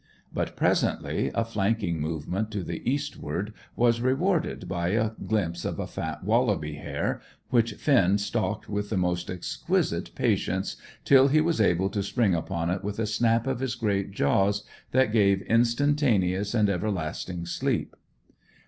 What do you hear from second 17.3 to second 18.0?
sleep.